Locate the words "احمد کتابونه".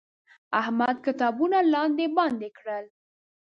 0.59-1.57